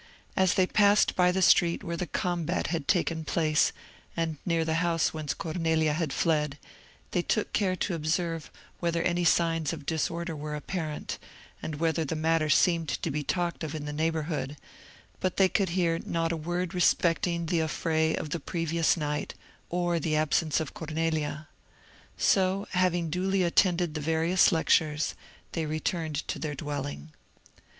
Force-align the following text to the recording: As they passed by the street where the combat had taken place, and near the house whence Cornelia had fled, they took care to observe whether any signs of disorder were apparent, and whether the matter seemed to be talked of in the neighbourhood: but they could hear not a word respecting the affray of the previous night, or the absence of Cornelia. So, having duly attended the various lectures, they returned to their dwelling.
As 0.35 0.55
they 0.55 0.65
passed 0.65 1.15
by 1.15 1.31
the 1.31 1.43
street 1.43 1.83
where 1.83 1.95
the 1.95 2.07
combat 2.07 2.65
had 2.73 2.87
taken 2.87 3.23
place, 3.23 3.71
and 4.17 4.37
near 4.47 4.65
the 4.65 4.73
house 4.81 5.13
whence 5.13 5.35
Cornelia 5.35 5.93
had 5.93 6.11
fled, 6.11 6.57
they 7.11 7.21
took 7.21 7.53
care 7.53 7.75
to 7.75 7.93
observe 7.93 8.49
whether 8.79 9.03
any 9.03 9.23
signs 9.23 9.73
of 9.73 9.85
disorder 9.85 10.35
were 10.35 10.55
apparent, 10.55 11.19
and 11.61 11.75
whether 11.75 12.03
the 12.03 12.15
matter 12.15 12.49
seemed 12.49 12.87
to 12.89 13.11
be 13.11 13.21
talked 13.21 13.63
of 13.63 13.75
in 13.75 13.85
the 13.85 13.93
neighbourhood: 13.93 14.57
but 15.19 15.37
they 15.37 15.47
could 15.47 15.69
hear 15.69 15.99
not 15.99 16.31
a 16.31 16.35
word 16.35 16.73
respecting 16.73 17.45
the 17.45 17.59
affray 17.61 18.15
of 18.15 18.31
the 18.31 18.39
previous 18.39 18.97
night, 18.97 19.35
or 19.69 19.99
the 19.99 20.15
absence 20.15 20.59
of 20.59 20.73
Cornelia. 20.73 21.47
So, 22.17 22.67
having 22.71 23.11
duly 23.11 23.43
attended 23.43 23.93
the 23.93 24.01
various 24.01 24.51
lectures, 24.51 25.13
they 25.51 25.67
returned 25.67 26.27
to 26.27 26.39
their 26.39 26.55
dwelling. 26.55 27.11